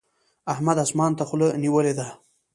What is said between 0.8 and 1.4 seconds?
اسمان ته